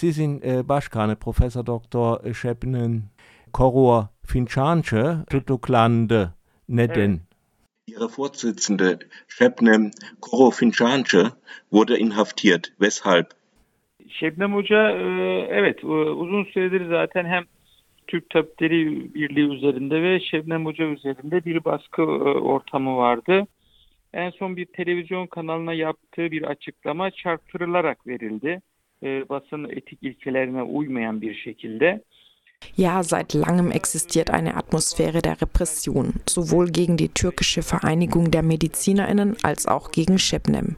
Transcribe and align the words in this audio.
Sizin 0.00 0.42
e, 0.44 0.68
Başkanı 0.68 1.16
Profesör 1.16 1.66
Doktor 1.66 2.34
Şebnem 2.34 3.02
Korur 3.52 4.04
Fincanche 4.26 5.16
tutuklandı. 5.30 6.34
Neden? 6.68 7.10
Evet. 7.10 7.20
Ihre 7.86 8.04
Vorsitzende 8.18 8.98
Şebnem 9.28 9.90
Korur 10.20 10.52
Fincanche 10.52 11.22
wurde 11.70 11.98
inhaftiert. 11.98 12.64
Weshalb? 12.64 13.24
Şebnem 14.08 14.54
Hoca 14.54 14.90
e, 14.90 15.04
evet 15.50 15.84
uzun 15.84 16.44
süredir 16.44 16.88
zaten 16.88 17.24
hem 17.24 17.44
Türk 18.06 18.30
Tabipleri 18.30 19.14
Birliği 19.14 19.48
üzerinde 19.56 20.02
ve 20.02 20.20
Şebnem 20.20 20.66
Hoca 20.66 20.84
üzerinde 20.84 21.44
bir 21.44 21.64
baskı 21.64 22.02
e, 22.02 22.04
ortamı 22.38 22.96
vardı. 22.96 23.46
En 24.12 24.30
son 24.30 24.56
bir 24.56 24.66
televizyon 24.66 25.26
kanalına 25.26 25.72
yaptığı 25.72 26.30
bir 26.30 26.42
açıklama 26.42 27.10
çarptırılarak 27.10 28.06
verildi. 28.06 28.60
E, 29.02 29.28
basın 29.28 29.64
etik 29.64 30.02
ilkelerine 30.02 30.62
uymayan 30.62 31.20
bir 31.20 31.34
şekilde. 31.34 32.04
Ja, 32.74 33.02
seit 33.02 33.32
langem 33.32 33.70
existiert 33.70 34.30
eine 34.30 34.56
Atmosphäre 34.56 35.22
der 35.22 35.40
Repression, 35.40 36.14
sowohl 36.28 36.70
gegen 36.70 36.98
die 36.98 37.08
türkische 37.08 37.62
Vereinigung 37.62 38.30
der 38.30 38.42
Medizinerinnen 38.42 39.36
als 39.42 39.66
auch 39.66 39.90
gegen 39.92 40.18
Şebnem. 40.18 40.76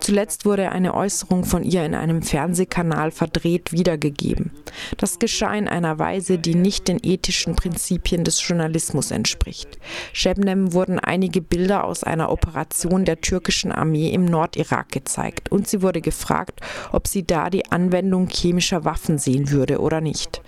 Zuletzt 0.00 0.44
wurde 0.44 0.70
eine 0.72 0.94
Äußerung 0.94 1.44
von 1.44 1.62
ihr 1.62 1.84
in 1.84 1.94
einem 1.94 2.22
Fernsehkanal 2.22 3.10
verdreht 3.10 3.72
wiedergegeben. 3.72 4.50
Das 4.96 5.18
geschah 5.18 5.54
in 5.54 5.68
einer 5.68 5.98
Weise, 5.98 6.38
die 6.38 6.54
nicht 6.54 6.88
den 6.88 6.98
ethischen 7.02 7.56
Prinzipien 7.56 8.24
des 8.24 8.46
Journalismus 8.46 9.10
entspricht. 9.10 9.78
Şebnem 10.12 10.72
wurden 10.72 10.98
einige 10.98 11.40
Bilder 11.40 11.84
aus 11.84 12.04
einer 12.04 12.30
Operation 12.30 13.04
der 13.04 13.20
türkischen 13.20 13.72
Armee 13.72 14.10
im 14.10 14.24
Nordirak 14.24 14.90
gezeigt 14.92 15.50
und 15.50 15.68
sie 15.68 15.82
wurde 15.82 16.00
gefragt, 16.00 16.60
ob 16.92 17.06
sie 17.06 17.26
da 17.26 17.50
die 17.50 17.70
Anwendung 17.70 18.28
chemischer 18.28 18.84
Waffen 18.84 19.18
sehen 19.18 19.50
würde 19.50 19.80
oder 19.80 20.00
nicht. 20.00 20.42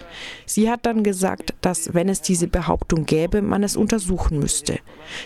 Sie 0.46 0.61
hat 0.70 0.86
dann 0.86 1.02
gesagt, 1.02 1.54
dass 1.60 1.94
wenn 1.94 2.08
es 2.08 2.22
diese 2.22 2.48
Behauptung 2.48 3.06
gäbe, 3.06 3.42
man 3.42 3.62
es 3.62 3.77
untersuchen 3.77 4.38
müsste. 4.38 4.78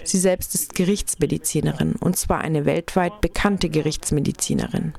Sie 0.05 0.19
selbst 0.19 0.55
ist 0.55 0.75
Gerichtsmedizinerin 0.75 1.95
und 1.97 2.17
zwar 2.17 2.41
eine 2.41 2.65
weltweit 2.65 3.21
bekannte 3.21 3.69
Gerichtsmedizinerin. 3.69 4.95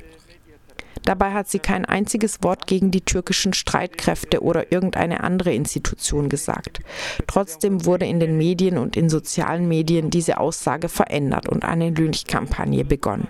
Dabei 1.03 1.31
hat 1.31 1.47
sie 1.47 1.59
kein 1.59 1.85
einziges 1.85 2.43
Wort 2.43 2.67
gegen 2.67 2.91
die 2.91 2.99
türkischen 2.99 3.53
Streitkräfte 3.53 4.41
oder 4.41 4.71
irgendeine 4.73 5.23
andere 5.23 5.53
Institution 5.53 6.27
gesagt. 6.27 6.81
Trotzdem 7.27 7.85
wurde 7.85 8.05
in 8.05 8.19
den 8.19 8.37
Medien 8.37 8.77
und 8.77 8.97
in 8.97 9.09
sozialen 9.09 9.69
Medien 9.69 10.09
diese 10.09 10.37
Aussage 10.37 10.89
verändert 10.89 11.47
und 11.47 11.63
eine 11.63 11.91
Lynchkampagne 11.91 12.83
begonnen. 12.83 13.29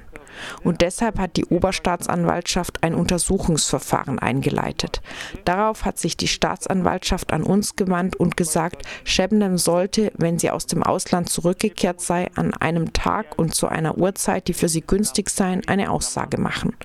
Und 0.63 0.81
deshalb 0.81 1.19
hat 1.19 1.37
die 1.37 1.45
Oberstaatsanwaltschaft 1.45 2.83
ein 2.83 2.95
Untersuchungsverfahren 2.95 4.19
eingeleitet. 4.19 5.01
Darauf 5.45 5.85
hat 5.85 5.97
sich 5.97 6.17
die 6.17 6.27
Staatsanwaltschaft 6.27 7.33
an 7.33 7.43
uns 7.43 7.75
gewandt 7.75 8.15
und 8.15 8.37
gesagt, 8.37 8.83
Shebnem 9.03 9.57
sollte, 9.57 10.11
wenn 10.17 10.39
sie 10.39 10.51
aus 10.51 10.65
dem 10.65 10.83
Ausland 10.83 11.29
zurückgekehrt 11.29 12.01
sei, 12.01 12.29
an 12.35 12.53
einem 12.53 12.93
Tag 12.93 13.37
und 13.37 13.55
zu 13.55 13.67
einer 13.67 13.97
Uhrzeit, 13.97 14.47
die 14.47 14.53
für 14.53 14.69
sie 14.69 14.81
günstig 14.81 15.29
seien, 15.29 15.67
eine 15.67 15.91
Aussage 15.91 16.39
machen. 16.39 16.75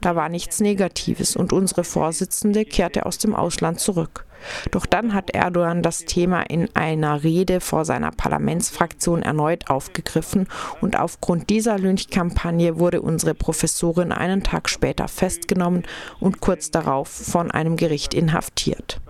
Da 0.00 0.16
war 0.16 0.28
nichts 0.28 0.60
Negatives 0.60 1.36
und 1.36 1.52
unsere 1.52 1.84
Vorsitzende 1.84 2.64
kehrte 2.64 3.06
aus 3.06 3.18
dem 3.18 3.34
Ausland 3.34 3.80
zurück. 3.80 4.26
Doch 4.72 4.86
dann 4.86 5.14
hat 5.14 5.30
Erdogan 5.30 5.82
das 5.82 6.04
Thema 6.04 6.42
in 6.42 6.68
einer 6.74 7.22
Rede 7.22 7.60
vor 7.60 7.84
seiner 7.84 8.10
Parlamentsfraktion 8.10 9.22
erneut 9.22 9.70
aufgegriffen 9.70 10.48
und 10.80 10.98
aufgrund 10.98 11.50
dieser 11.50 11.78
Lynchkampagne 11.78 12.78
wurde 12.78 13.00
unsere 13.00 13.34
Professorin 13.34 14.12
einen 14.12 14.42
Tag 14.42 14.68
später 14.68 15.08
festgenommen 15.08 15.84
und 16.20 16.40
kurz 16.40 16.70
darauf 16.70 17.08
von 17.08 17.50
einem 17.50 17.76
Gericht 17.76 18.14
inhaftiert. 18.14 19.00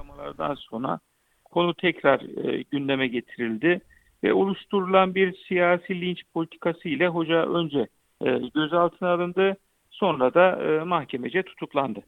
konu 1.57 1.75
tekrar 1.75 2.20
e, 2.20 2.62
gündeme 2.62 3.09
getirildi 3.09 3.81
ve 4.23 4.33
oluşturulan 4.33 5.14
bir 5.14 5.34
siyasi 5.48 6.01
linç 6.01 6.23
politikası 6.35 6.89
ile 6.89 7.08
hoca 7.08 7.47
önce 7.47 7.89
e, 8.24 8.39
gözaltına 8.55 9.08
alındı 9.08 9.57
sonra 9.91 10.35
da 10.35 10.63
e, 10.63 10.85
mahkemece 10.85 11.42
tutuklandı. 11.42 12.01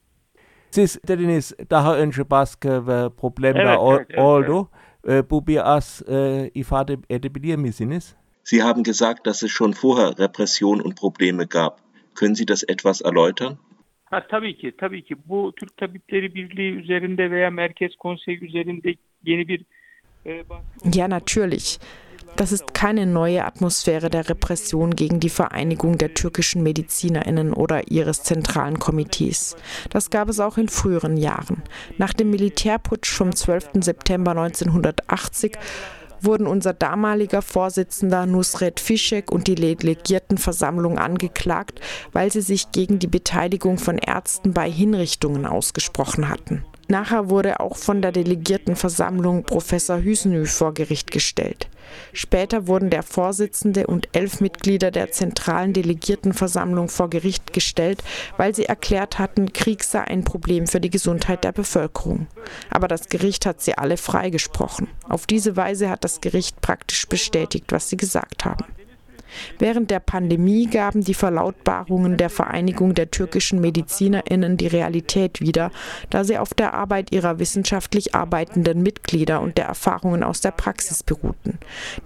Başka 2.29 2.87
ve 2.87 3.09
problemler 3.09 3.65
evet, 3.65 4.05
evet, 4.09 4.19
oldu. 4.19 4.69
Evet. 5.07 5.31
Bu 5.31 5.47
biraz 5.47 6.01
e, 6.09 6.49
ifade 6.53 6.97
edebilir 7.09 7.55
misiniz? 7.55 8.15
Sie 8.43 8.63
haben 8.63 8.83
gesagt, 8.83 9.25
dass 9.25 9.43
es 9.43 9.51
schon 9.51 9.73
vorher 9.73 10.17
Repression 10.17 10.81
und 10.81 10.95
Probleme 10.95 11.45
gab. 11.45 11.79
Können 12.15 12.35
Sie 12.35 12.45
das 12.45 12.63
etwas 12.67 13.01
erläutern? 13.01 13.57
Ha, 14.05 14.27
tabii 14.27 14.57
ki, 14.57 14.71
tabii 14.77 15.03
ki. 15.03 15.15
Bu 15.25 15.51
Türk 15.55 15.77
Tabipleri 15.77 16.35
Birliği 16.35 16.71
üzerinde 16.71 17.31
veya 17.31 17.49
Merkez 17.49 17.95
Konseyi 17.95 18.39
üzerinde 18.39 18.95
yeni 19.25 19.47
bir 19.47 19.65
e, 20.25 20.43
Ja, 20.93 21.09
natürlich. 21.09 21.79
Das 22.35 22.51
ist 22.51 22.73
keine 22.73 23.05
neue 23.05 23.43
Atmosphäre 23.43 24.09
der 24.09 24.29
Repression 24.29 24.95
gegen 24.95 25.19
die 25.19 25.29
Vereinigung 25.29 25.97
der 25.97 26.13
türkischen 26.13 26.63
Medizinerinnen 26.63 27.53
oder 27.53 27.91
ihres 27.91 28.23
zentralen 28.23 28.79
Komitees. 28.79 29.55
Das 29.89 30.09
gab 30.09 30.29
es 30.29 30.39
auch 30.39 30.57
in 30.57 30.69
früheren 30.69 31.17
Jahren. 31.17 31.63
Nach 31.97 32.13
dem 32.13 32.29
Militärputsch 32.29 33.11
vom 33.11 33.35
12. 33.35 33.71
September 33.81 34.31
1980 34.31 35.57
wurden 36.21 36.47
unser 36.47 36.73
damaliger 36.73 37.41
Vorsitzender 37.41 38.25
Nusret 38.25 38.79
Fischek 38.79 39.31
und 39.31 39.47
die 39.47 39.55
Delegiertenversammlung 39.55 40.97
angeklagt, 40.97 41.81
weil 42.11 42.31
sie 42.31 42.41
sich 42.41 42.71
gegen 42.71 42.99
die 42.99 43.07
Beteiligung 43.07 43.77
von 43.77 43.97
Ärzten 43.97 44.53
bei 44.53 44.69
Hinrichtungen 44.69 45.45
ausgesprochen 45.45 46.29
hatten. 46.29 46.65
Nachher 46.91 47.29
wurde 47.29 47.59
auch 47.59 47.77
von 47.77 48.01
der 48.01 48.11
Delegiertenversammlung 48.11 49.43
Professor 49.43 50.01
Hüsenü 50.01 50.47
vor 50.47 50.73
Gericht 50.73 51.11
gestellt. 51.11 51.69
Später 52.13 52.65
wurden 52.65 52.89
der 52.89 53.03
Vorsitzende 53.03 53.85
und 53.85 54.09
elf 54.13 54.41
Mitglieder 54.41 54.89
der 54.89 55.11
zentralen 55.11 55.73
Delegiertenversammlung 55.73 56.89
vor 56.89 57.11
Gericht 57.11 57.53
gestellt, 57.53 58.03
weil 58.37 58.55
sie 58.55 58.65
erklärt 58.65 59.19
hatten, 59.19 59.53
Krieg 59.53 59.83
sei 59.83 60.01
ein 60.01 60.23
Problem 60.23 60.65
für 60.65 60.81
die 60.81 60.89
Gesundheit 60.89 61.43
der 61.43 61.51
Bevölkerung. 61.51 62.25
Aber 62.71 62.87
das 62.87 63.07
Gericht 63.07 63.45
hat 63.45 63.61
sie 63.61 63.77
alle 63.77 63.97
freigesprochen. 63.97 64.87
Auf 65.07 65.27
diese 65.27 65.55
Weise 65.55 65.91
hat 65.91 66.03
das 66.03 66.21
Gericht 66.21 66.59
praktisch 66.59 67.07
bestätigt, 67.07 67.65
was 67.69 67.89
sie 67.89 67.97
gesagt 67.97 68.45
haben. 68.45 68.65
Während 69.57 69.91
der 69.91 69.99
Pandemie 69.99 70.67
gaben 70.67 71.01
die 71.01 71.13
Verlautbarungen 71.13 72.17
der 72.17 72.29
Vereinigung 72.29 72.93
der 72.93 73.11
türkischen 73.11 73.61
Medizinerinnen 73.61 74.57
die 74.57 74.67
Realität 74.67 75.41
wieder, 75.41 75.71
da 76.09 76.23
sie 76.23 76.37
auf 76.37 76.53
der 76.53 76.73
Arbeit 76.73 77.11
ihrer 77.11 77.39
wissenschaftlich 77.39 78.15
arbeitenden 78.15 78.83
Mitglieder 78.83 79.41
und 79.41 79.57
der 79.57 79.65
Erfahrungen 79.65 80.23
aus 80.23 80.41
der 80.41 80.51
Praxis 80.51 81.03
beruhten. 81.03 81.57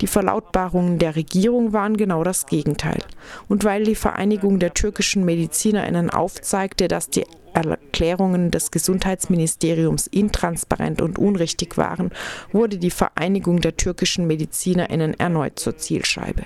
Die 0.02 0.08
Verlautbarungen 0.08 1.00
der 1.00 1.16
Regierung 1.16 1.74
waren 1.74 1.98
genau 1.98 2.24
das 2.24 2.46
Gegenteil. 2.46 3.00
Und 3.48 3.64
weil 3.64 3.84
die 3.84 3.96
Vereinigung 3.96 4.60
der 4.60 4.74
türkischen 4.74 5.26
Medizinerinnen 5.26 6.10
aufzeigte, 6.10 6.88
dass 6.88 7.10
die 7.10 7.26
Erklärungen 7.54 8.52
des 8.52 8.72
Gesundheitsministeriums 8.72 10.08
intransparent 10.08 11.02
und 11.02 11.20
unrichtig 11.20 11.78
waren, 11.78 12.12
wurde 12.52 12.78
die 12.78 12.92
Vereinigung 12.92 13.62
der 13.62 13.78
türkischen 13.78 14.28
Medizinerinnen 14.28 15.20
erneut 15.20 15.60
zur 15.60 15.78
Zielscheibe. 15.78 16.44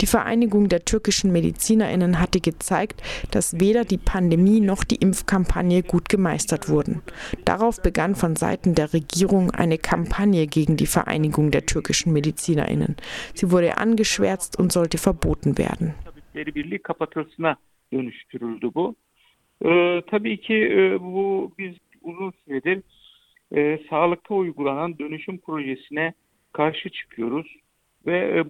Die 0.00 0.06
Vereinigung 0.06 0.68
der 0.68 0.84
türkischen 0.84 1.32
Medizinerinnen 1.32 2.20
hatte 2.20 2.40
gezeigt, 2.40 3.02
dass 3.30 3.60
weder 3.60 3.84
die 3.84 3.98
Pandemie 3.98 4.60
noch 4.60 4.84
die 4.84 4.96
Impfkampagne 4.96 5.82
gut 5.82 6.08
gemeistert 6.08 6.68
wurden. 6.68 7.02
Darauf 7.44 7.82
begann 7.82 8.14
von 8.14 8.36
Seiten 8.36 8.74
der 8.74 8.92
Regierung 8.92 9.50
eine 9.50 9.78
Kampagne 9.78 10.46
gegen 10.46 10.76
die 10.76 10.86
Vereinigung 10.86 11.50
der 11.50 11.66
türkischen 11.66 12.12
Medizinerinnen. 12.12 12.96
Sie 13.34 13.50
wurde 13.50 13.78
angeschwärzt 13.78 14.58
und 14.58 14.72
sollte 14.72 14.98
verboten 14.98 15.58
werden. 15.58 15.94
Ee, 19.64 20.02
tabii 20.06 20.36
ki 20.40 20.54
e, 20.54 21.00
bu 21.00 21.52
biz 21.58 21.76
uzun 22.02 22.32
süredir 22.44 22.82
e, 23.56 23.78
sağlıkta 23.90 24.34
uygulanan 24.34 24.98
dönüşüm 24.98 25.38
projesine 25.38 26.14
karşı 26.52 26.90
çıkıyoruz. 26.90 27.56
Äh, 28.08 28.44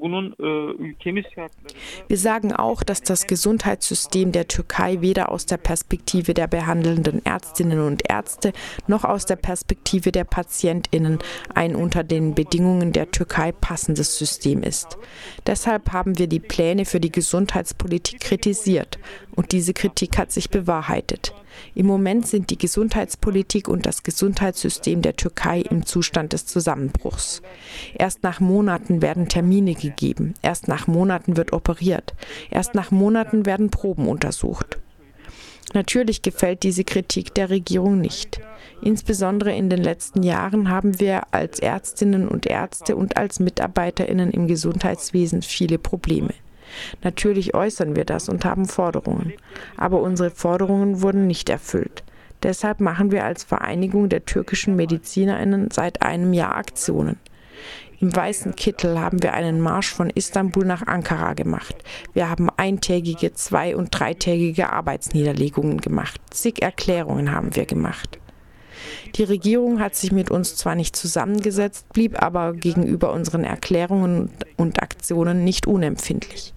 Wir 2.09 2.17
sagen 2.17 2.53
auch, 2.53 2.83
dass 2.83 3.03
das 3.03 3.27
Gesundheitssystem 3.27 4.33
der 4.33 4.49
Türkei 4.49 5.01
weder 5.01 5.33
aus 5.33 5.47
der 5.47 5.57
Perspektive 5.57 6.35
der 6.35 6.47
behandelnden 6.47 7.25
Ärztinnen 7.25 7.81
und 7.81 8.09
Ärzte 8.09 8.53
noch 8.87 9.05
aus 9.05 9.27
der 9.27 9.37
Perspektive 9.37 10.13
der 10.13 10.25
Patientinnen 10.25 11.19
ein 11.55 11.75
unter 11.75 12.05
den 12.05 12.35
Bedingungen 12.35 12.93
der 12.93 13.11
Türkei 13.11 13.53
passendes 13.53 14.19
System 14.19 14.63
ist. 14.63 14.99
Deshalb 15.47 15.93
haben 15.93 16.19
wir 16.19 16.27
die 16.27 16.41
Pläne 16.41 16.85
für 16.85 17.01
die 17.01 17.13
Gesundheitspolitik 17.13 18.21
kritisiert 18.21 18.99
und 19.39 19.53
diese 19.53 19.73
Kritik 19.73 20.19
hat 20.19 20.33
sich 20.33 20.51
bewahrheitet. 20.51 21.33
Im 21.77 21.87
Moment 21.87 22.27
sind 22.27 22.51
die 22.51 22.59
Gesundheitspolitik 22.59 23.69
und 23.69 23.87
das 23.87 24.03
Gesundheitssystem 24.03 25.01
der 25.01 25.15
Türkei 25.15 25.61
im 25.61 25.87
Zustand 25.87 26.33
des 26.33 26.45
Zusammenbruchs. 26.47 27.41
Erst 27.97 28.25
nach 28.25 28.41
Monaten 28.41 29.01
werden 29.01 29.29
Termine 29.29 29.75
gegeben, 29.75 30.35
erst 30.43 30.67
nach 30.67 30.89
Monaten 30.89 31.37
wird 31.37 31.53
operiert, 31.53 32.15
erst 32.51 32.75
nach 32.75 32.91
Monaten 32.91 33.47
werden 33.47 33.71
Proben 33.71 34.09
untersucht. 34.09 34.79
Natürlich 35.73 36.23
gefällt 36.23 36.65
diese 36.65 36.83
Kritik 36.83 37.33
der 37.33 37.49
Regierung 37.49 38.01
nicht. 38.01 38.41
Insbesondere 38.83 39.55
in 39.55 39.71
den 39.71 39.85
letzten 39.85 40.25
Jahren 40.25 40.69
haben 40.69 40.99
wir 40.99 41.33
als 41.33 41.61
Ärztinnen 41.61 42.27
und 42.27 42.47
Ärzte 42.47 42.97
und 42.97 43.17
als 43.17 43.39
Mitarbeiterinnen 43.39 44.33
im 44.33 44.49
Gesundheitswesen 44.49 45.43
viele 45.43 45.79
Probleme. 45.79 46.35
Natürlich 47.03 47.55
äußern 47.55 47.97
wir 47.97 48.05
das 48.05 48.29
und 48.29 48.45
haben 48.45 48.67
Forderungen, 48.67 49.33
aber 49.77 50.01
unsere 50.01 50.31
Forderungen 50.31 51.03
wurden 51.03 51.27
nicht 51.27 51.49
erfüllt. 51.49 52.03
Deshalb 52.43 52.81
machen 52.81 53.11
wir 53.11 53.25
als 53.25 53.43
Vereinigung 53.45 54.09
der 54.09 54.25
türkischen 54.25 54.77
Medizinerinnen 54.77 55.71
seit 55.71 56.03
einem 56.03 56.33
Jahr 56.33 56.57
Aktionen. 56.57 57.17
Im 58.01 58.15
weißen 58.15 58.55
Kittel 58.55 59.01
haben 59.01 59.23
wir 59.25 59.35
einen 59.35 59.61
Marsch 59.61 59.93
von 59.93 60.09
Istanbul 60.11 60.65
nach 60.65 60.87
Ankara 60.87 61.35
gemacht. 61.35 61.75
Wir 62.13 62.31
haben 62.31 62.49
eintägige, 62.57 63.33
zwei- 63.33 63.75
und 63.75 63.91
dreitägige 63.91 64.73
Arbeitsniederlegungen 64.73 65.81
gemacht. 65.81 66.21
Zig 66.31 66.63
Erklärungen 66.63 67.33
haben 67.33 67.57
wir 67.57 67.67
gemacht. 67.67 68.21
Die 69.15 69.25
Regierung 69.25 69.81
hat 69.81 69.95
sich 69.95 70.13
mit 70.13 70.31
uns 70.31 70.57
zwar 70.57 70.75
nicht 70.75 70.97
zusammengesetzt, 70.97 71.89
blieb 71.93 72.23
aber 72.23 72.53
gegenüber 72.53 73.13
unseren 73.13 73.45
Erklärungen 73.45 74.31
und 74.57 74.83
Aktionen 74.83 75.45
nicht 75.45 75.67
unempfindlich. 75.67 76.55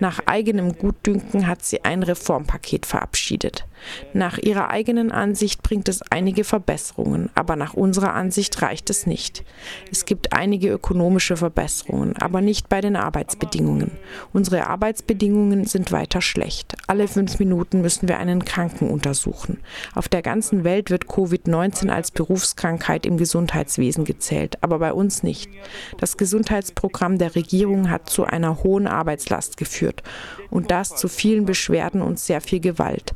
Nach 0.00 0.20
eigenem 0.26 0.76
Gutdünken 0.76 1.46
hat 1.46 1.64
sie 1.64 1.84
ein 1.84 2.02
Reformpaket 2.02 2.86
verabschiedet. 2.86 3.66
Nach 4.12 4.38
ihrer 4.38 4.70
eigenen 4.70 5.10
Ansicht 5.10 5.62
bringt 5.62 5.88
es 5.88 6.02
einige 6.10 6.44
Verbesserungen, 6.44 7.30
aber 7.34 7.56
nach 7.56 7.74
unserer 7.74 8.14
Ansicht 8.14 8.60
reicht 8.62 8.90
es 8.90 9.06
nicht. 9.06 9.44
Es 9.90 10.04
gibt 10.04 10.32
einige 10.32 10.68
ökonomische 10.70 11.36
Verbesserungen, 11.36 12.16
aber 12.18 12.40
nicht 12.40 12.68
bei 12.68 12.80
den 12.80 12.96
Arbeitsbedingungen. 12.96 13.92
Unsere 14.32 14.66
Arbeitsbedingungen 14.66 15.64
sind 15.64 15.92
weiter 15.92 16.20
schlecht. 16.20 16.76
Alle 16.86 17.08
fünf 17.08 17.38
Minuten 17.38 17.80
müssen 17.80 18.08
wir 18.08 18.18
einen 18.18 18.44
Kranken 18.44 18.90
untersuchen. 18.90 19.58
Auf 19.94 20.08
der 20.08 20.22
ganzen 20.22 20.64
Welt 20.64 20.90
wird 20.90 21.06
Covid-19 21.06 21.88
als 21.88 22.10
Berufskrankheit 22.10 23.06
im 23.06 23.16
Gesundheitswesen 23.16 24.04
gezählt, 24.04 24.58
aber 24.62 24.78
bei 24.78 24.92
uns 24.92 25.22
nicht. 25.22 25.50
Das 25.98 26.16
Gesundheitsprogramm 26.16 27.18
der 27.18 27.34
Regierung 27.34 27.90
hat 27.90 28.08
zu 28.08 28.24
einer 28.24 28.62
hohen 28.62 28.86
Arbeitslast 28.86 29.56
geführt 29.56 30.02
und 30.50 30.70
das 30.70 30.96
zu 30.96 31.08
vielen 31.08 31.46
Beschwerden 31.46 32.02
und 32.02 32.18
sehr 32.18 32.40
viel 32.40 32.60
Gewalt. 32.60 33.14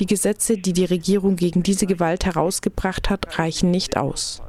Die 0.00 0.06
Gesetze, 0.08 0.56
die 0.56 0.72
die 0.72 0.84
Regierung 0.84 1.36
gegen 1.36 1.62
diese 1.62 1.86
Gewalt 1.86 2.24
herausgebracht 2.24 3.10
hat, 3.10 3.38
reichen 3.38 3.70
nicht 3.70 3.96
aus. 3.96 4.42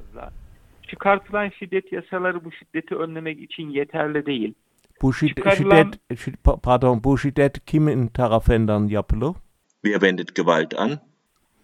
Şiddet 5.19 5.53
şiddet, 5.53 6.43
pardon, 6.63 7.03
bu 7.03 7.17
şiddet 7.17 7.65
kimin 7.65 8.07
tarafından 8.07 8.87
yapılıyor? 8.87 9.35
Wer 9.83 9.93
wendet 9.93 10.35
Gewalt 10.35 10.73
an? 10.73 10.99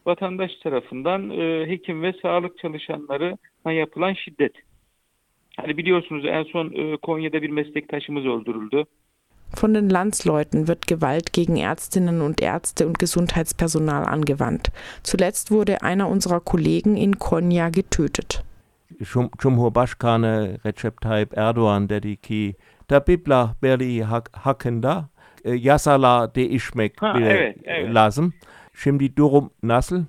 vatandaş 0.07 0.55
tarafından 0.55 1.29
e, 1.29 1.69
hekim 1.69 2.03
ve 2.03 2.13
sağlık 2.21 2.57
çalışanlarına 2.57 3.71
yapılan 3.71 4.13
şiddet. 4.13 4.53
Hani 5.57 5.77
biliyorsunuz 5.77 6.25
en 6.25 6.43
son 6.43 6.71
e, 6.73 6.97
Konya'da 6.97 7.41
bir 7.41 7.49
meslektaşımız 7.49 8.25
öldürüldü. 8.25 8.83
Von 9.55 9.73
den 9.73 9.89
Landsleuten 9.89 10.67
wird 10.67 10.85
Gewalt 10.87 11.31
gegen 11.31 11.55
Ärztinnen 11.55 12.21
und 12.21 12.41
Ärzte 12.41 12.87
und 12.87 12.99
Gesundheitspersonal 12.99 14.05
angewandt. 14.05 14.71
Zuletzt 15.03 15.49
wurde 15.49 15.81
einer 15.81 16.09
unserer 16.09 16.41
Kollegen 16.41 16.97
in 16.97 17.19
Konya 17.19 17.69
getötet. 17.69 18.43
Recep 20.65 21.01
Tayyip 21.01 21.37
Erdoğan 21.37 21.89
dedi 21.89 22.17
ki 22.17 22.55
tabipler 22.87 23.49
beri 23.61 24.03
hakkında 24.31 25.09
yasalar 25.45 26.35
değişmek 26.35 27.01
ha, 27.01 27.19
evet, 27.19 27.57
evet. 27.63 27.95
lazım. 27.95 28.33
Şimdi 28.73 29.17
durum 29.17 29.51
nasıl? 29.63 30.03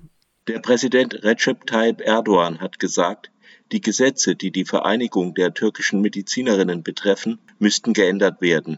Der 0.47 0.61
Präsident 0.61 1.23
Recep 1.23 1.67
Tayyip 1.67 2.01
Erdogan 2.07 2.55
hat 2.55 2.79
gesagt, 2.79 3.27
die 3.71 3.81
Gesetze, 3.81 4.39
die 4.39 4.53
die 4.53 4.65
Vereinigung 4.65 5.35
der 5.35 5.53
türkischen 5.53 6.01
Medizinerinnen 6.01 6.83
betreffen, 6.83 7.39
müssten 7.59 7.93
geändert 7.93 8.41
werden. 8.41 8.77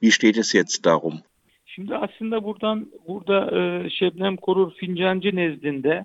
Wie 0.00 0.10
steht 0.10 0.36
es 0.36 0.54
jetzt 0.54 0.84
darum? 0.84 1.20
Şimdi 1.66 1.96
aslında 1.96 2.44
buradan 2.44 2.86
burada 3.08 3.58
e, 3.58 3.90
Şebnem 3.90 4.36
Korur 4.36 4.72
Fincancı 4.74 5.36
nezdinde 5.36 6.04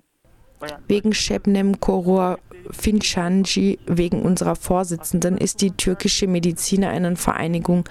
Wegen 0.88 1.10
Şebnem 1.10 1.74
Korur 1.74 2.36
Fincancı, 2.72 3.76
wegen 3.86 4.24
unserer 4.24 4.56
Vorsitzenden, 4.68 5.36
ist 5.36 5.60
die 5.60 5.76
türkische 5.76 6.26
Medizinerinnenvereinigung 6.26 7.84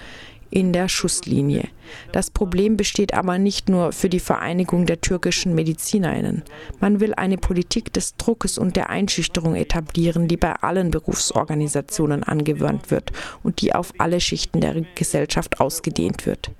in 0.50 0.72
der 0.72 0.88
Schusslinie. 0.88 1.68
Das 2.12 2.30
Problem 2.30 2.76
besteht 2.76 3.14
aber 3.14 3.38
nicht 3.38 3.68
nur 3.68 3.92
für 3.92 4.08
die 4.08 4.20
Vereinigung 4.20 4.86
der 4.86 5.00
türkischen 5.00 5.54
Medizinerinnen. 5.54 6.42
Man 6.80 7.00
will 7.00 7.14
eine 7.14 7.38
Politik 7.38 7.92
des 7.92 8.16
Druckes 8.16 8.58
und 8.58 8.76
der 8.76 8.90
Einschüchterung 8.90 9.54
etablieren, 9.54 10.28
die 10.28 10.36
bei 10.36 10.52
allen 10.54 10.90
Berufsorganisationen 10.90 12.22
angewandt 12.22 12.90
wird 12.90 13.12
und 13.42 13.60
die 13.60 13.74
auf 13.74 13.92
alle 13.98 14.20
Schichten 14.20 14.60
der 14.60 14.82
Gesellschaft 14.94 15.60
ausgedehnt 15.60 16.26
wird. 16.26 16.50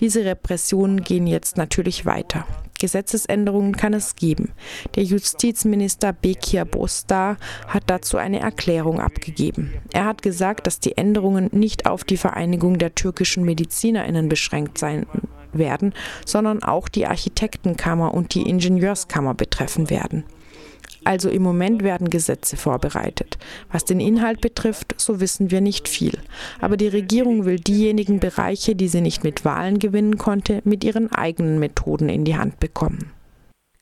Diese 0.00 0.24
Repressionen 0.24 1.02
gehen 1.02 1.26
jetzt 1.26 1.56
natürlich 1.56 2.06
weiter. 2.06 2.46
Gesetzesänderungen 2.78 3.76
kann 3.76 3.94
es 3.94 4.16
geben. 4.16 4.52
Der 4.94 5.02
Justizminister 5.02 6.12
Bekir 6.12 6.64
Bostar 6.64 7.36
hat 7.68 7.84
dazu 7.86 8.16
eine 8.16 8.40
Erklärung 8.40 9.00
abgegeben. 9.00 9.72
Er 9.92 10.04
hat 10.04 10.22
gesagt, 10.22 10.66
dass 10.66 10.80
die 10.80 10.96
Änderungen 10.96 11.48
nicht 11.52 11.86
auf 11.86 12.04
die 12.04 12.16
Vereinigung 12.16 12.78
der 12.78 12.94
türkischen 12.94 13.44
Medizinerinnen 13.44 14.28
beschränkt 14.28 14.78
sein 14.78 15.06
werden, 15.52 15.94
sondern 16.24 16.62
auch 16.62 16.88
die 16.88 17.06
Architektenkammer 17.06 18.14
und 18.14 18.34
die 18.34 18.48
Ingenieurskammer 18.48 19.34
betreffen 19.34 19.90
werden. 19.90 20.24
Also 21.06 21.30
im 21.30 21.42
Moment 21.42 21.84
werden 21.84 22.10
Gesetze 22.10 22.56
vorbereitet. 22.56 23.38
Was 23.70 23.84
den 23.84 24.00
Inhalt 24.00 24.40
betrifft, 24.40 24.94
so 25.00 25.20
wissen 25.20 25.52
wir 25.52 25.60
nicht 25.60 25.88
viel. 25.88 26.18
Aber 26.60 26.76
die 26.76 26.88
Regierung 26.88 27.44
will 27.44 27.60
diejenigen 27.60 28.18
Bereiche, 28.18 28.74
die 28.74 28.88
sie 28.88 29.00
nicht 29.00 29.22
mit 29.22 29.44
Wahlen 29.44 29.78
gewinnen 29.78 30.18
konnte, 30.18 30.62
mit 30.64 30.82
ihren 30.82 31.12
eigenen 31.12 31.60
Methoden 31.60 32.08
in 32.08 32.24
die 32.24 32.36
Hand 32.36 32.58
bekommen. 32.58 33.12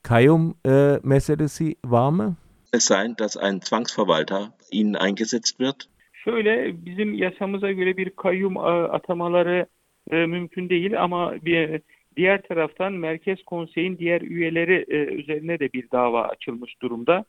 Kayyum 0.03 0.55
e, 0.63 0.99
meselesi 1.01 1.77
var 1.83 2.11
mı? 2.11 2.35
Es 2.71 2.85
sein, 2.85 3.15
dass 3.15 3.37
ein 3.37 3.61
Zwangsverwalter 3.61 4.53
ihnen 4.69 4.95
eingesetzt 4.95 5.59
wird? 5.59 5.89
Şöyle 6.13 6.85
bizim 6.85 7.13
yasamıza 7.13 7.71
göre 7.71 7.97
bir 7.97 8.09
kayyum 8.09 8.57
atamaları 8.57 9.65
e, 10.11 10.15
mümkün 10.25 10.69
değil 10.69 11.03
ama 11.03 11.33
bir 11.45 11.81
Diğer 12.17 12.41
taraftan 12.41 12.93
Merkez 12.93 13.43
Konsey'in 13.43 13.97
diğer 13.97 14.21
üyeleri 14.21 14.85
e, 14.87 14.95
üzerine 14.95 15.59
de 15.59 15.73
bir 15.73 15.91
dava 15.91 16.23
açılmış 16.23 16.81
durumda. 16.81 17.25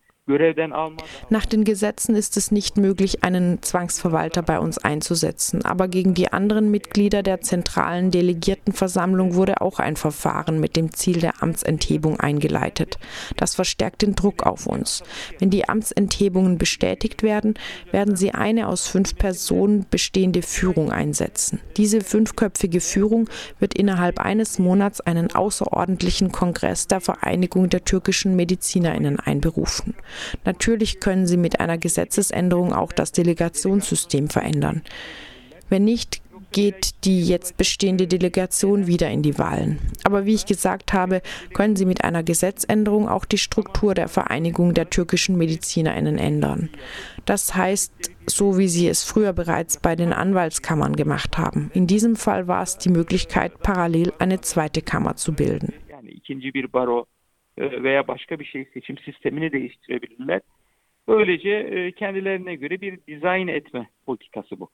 Nach 1.31 1.47
den 1.47 1.63
Gesetzen 1.63 2.17
ist 2.17 2.37
es 2.37 2.51
nicht 2.51 2.77
möglich, 2.79 3.23
einen 3.23 3.63
Zwangsverwalter 3.63 4.43
bei 4.43 4.59
uns 4.59 4.77
einzusetzen. 4.77 5.65
Aber 5.65 5.87
gegen 5.87 6.15
die 6.15 6.33
anderen 6.33 6.69
Mitglieder 6.69 7.23
der 7.23 7.43
zentralen 7.43 8.11
Delegiertenversammlung 8.11 9.35
wurde 9.35 9.61
auch 9.61 9.79
ein 9.79 9.95
Verfahren 9.95 10.59
mit 10.59 10.75
dem 10.75 10.93
Ziel 10.93 11.21
der 11.21 11.45
Amtsenthebung 11.45 12.19
eingeleitet. 12.19 12.99
Das 13.37 13.55
verstärkt 13.55 14.03
den 14.03 14.17
Druck 14.17 14.43
auf 14.43 14.67
uns. 14.67 15.05
Wenn 15.39 15.51
die 15.51 15.69
Amtsenthebungen 15.69 16.59
bestätigt 16.59 17.23
werden, 17.23 17.55
werden 17.93 18.17
sie 18.17 18.33
eine 18.33 18.67
aus 18.67 18.89
fünf 18.89 19.15
Personen 19.15 19.87
bestehende 19.89 20.43
Führung 20.43 20.91
einsetzen. 20.91 21.61
Diese 21.77 22.01
fünfköpfige 22.01 22.81
Führung 22.81 23.31
wird 23.61 23.75
innerhalb 23.75 24.19
eines 24.19 24.59
Monats 24.59 25.01
einen 25.01 25.33
außerordentlichen 25.33 26.33
Kongress 26.33 26.89
der 26.89 27.01
Vereinigung 27.01 27.69
der 27.69 27.85
türkischen 27.85 28.35
Medizinerinnen 28.35 29.21
einberufen. 29.21 29.95
Natürlich 30.45 31.01
können 31.01 31.27
sie 31.27 31.37
mit 31.37 31.61
einer 31.61 31.79
Gesetzesänderung 31.79 32.73
auch 32.73 32.93
das 32.93 33.13
Delegationssystem 33.13 34.29
verändern. 34.29 34.83
Wenn 35.69 35.85
nicht, 35.85 36.21
geht 36.53 37.05
die 37.05 37.23
jetzt 37.23 37.57
bestehende 37.59 38.07
Delegation 38.07 38.87
wieder 38.87 39.11
in 39.11 39.23
die 39.23 39.39
Wahlen. 39.39 39.79
Aber 40.05 40.25
wie 40.25 40.35
ich 40.35 40.47
gesagt 40.47 40.93
habe, 40.95 41.21
können 41.53 41.77
Sie 41.77 41.85
mit 41.85 42.03
einer 42.05 42.23
Gesetzänderung 42.23 43.09
auch 43.09 43.25
die 43.27 43.37
Struktur 43.37 43.95
der 43.95 44.09
Vereinigung 44.09 44.73
der 44.73 44.89
türkischen 44.89 45.37
Medizinerinnen 45.37 46.17
ändern. 46.17 46.71
Das 47.27 47.55
heißt, 47.55 47.93
so 48.27 48.57
wie 48.59 48.69
Sie 48.69 48.89
es 48.89 49.05
früher 49.05 49.33
bereits 49.35 49.79
bei 49.79 49.97
den 49.97 50.15
Anwaltskammern 50.15 50.97
gemacht 50.97 51.37
haben. 51.37 51.71
In 51.75 51.87
diesem 51.87 52.17
Fall 52.17 52.49
war 52.49 52.63
es 52.63 52.79
die 52.79 52.89
Möglichkeit, 52.89 53.61
parallel 53.61 54.13
eine 54.19 54.41
zweite 54.41 54.81
Kammer 54.81 55.17
zu 55.17 55.35
bilden. 55.35 55.75
E, 56.03 56.21
veya 57.59 58.09
başka 58.09 58.39
bir 58.39 58.45
şey 58.45 58.65
seçim 58.65 58.99
sistemini 58.99 59.53
değiştirebilirler. 59.53 60.41
Böylece 61.09 61.51
e, 61.51 61.93
kendilerine 61.93 62.55
göre 62.55 62.81
bir 62.81 63.01
dizayn 63.09 63.49
etme 63.49 63.89
politikası 64.07 64.61
bu. 64.61 64.69